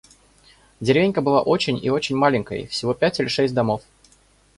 Деревенька 0.79 1.21
была 1.21 1.43
очень 1.43 1.77
и 1.79 1.91
очень 1.91 2.15
маленькой, 2.15 2.65
всего 2.65 2.95
пять 2.95 3.19
или 3.19 3.27
шесть 3.27 3.53
домов. 3.53 3.83